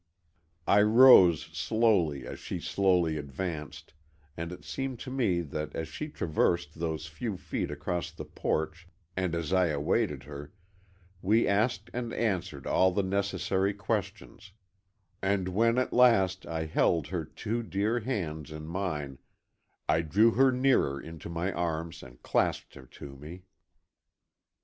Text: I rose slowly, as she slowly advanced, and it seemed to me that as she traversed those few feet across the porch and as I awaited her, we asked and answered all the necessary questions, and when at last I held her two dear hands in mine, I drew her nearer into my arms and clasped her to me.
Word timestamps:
I 0.65 0.81
rose 0.81 1.43
slowly, 1.55 2.25
as 2.25 2.39
she 2.39 2.59
slowly 2.59 3.17
advanced, 3.17 3.93
and 4.35 4.51
it 4.51 4.65
seemed 4.65 4.99
to 5.01 5.11
me 5.11 5.41
that 5.41 5.75
as 5.75 5.89
she 5.89 6.07
traversed 6.09 6.79
those 6.79 7.05
few 7.05 7.37
feet 7.37 7.69
across 7.69 8.09
the 8.09 8.25
porch 8.25 8.87
and 9.15 9.35
as 9.35 9.53
I 9.53 9.67
awaited 9.67 10.23
her, 10.23 10.53
we 11.21 11.47
asked 11.47 11.91
and 11.93 12.15
answered 12.15 12.65
all 12.65 12.91
the 12.91 13.03
necessary 13.03 13.75
questions, 13.75 14.53
and 15.21 15.49
when 15.49 15.77
at 15.77 15.93
last 15.93 16.47
I 16.47 16.65
held 16.65 17.05
her 17.09 17.23
two 17.23 17.61
dear 17.61 17.99
hands 17.99 18.51
in 18.51 18.65
mine, 18.65 19.19
I 19.87 20.01
drew 20.01 20.31
her 20.31 20.51
nearer 20.51 20.99
into 20.99 21.29
my 21.29 21.51
arms 21.53 22.01
and 22.01 22.19
clasped 22.23 22.73
her 22.73 22.87
to 22.87 23.17
me. 23.17 23.43